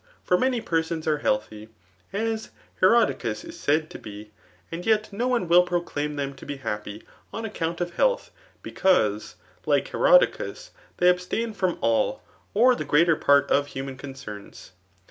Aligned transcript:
For 0.23 0.35
many 0.35 0.61
persons 0.61 1.05
are 1.05 1.19
healthy, 1.19 1.69
as 2.11 2.49
Herodicus 2.81 3.43
is 3.43 3.59
said 3.59 3.91
to 3.91 3.99
be; 3.99 4.31
and 4.71 4.83
yet 4.83 5.13
no 5.13 5.27
one 5.27 5.47
will 5.47 5.61
proclaim 5.61 6.15
them 6.15 6.33
to 6.37 6.45
be 6.47 6.55
happy 6.55 7.03
cm 7.31 7.45
account 7.45 7.81
of 7.81 7.93
health, 7.97 8.31
because 8.63 9.35
[like 9.67 9.89
Herodicus] 9.89 10.71
they 10.97 11.07
abstain 11.07 11.53
horn 11.53 11.77
all 11.81 12.23
or 12.55 12.73
the 12.73 12.83
greatei: 12.83 13.13
part 13.21 13.51
of 13.51 13.67
human 13.67 13.95
concerns. 13.95 14.71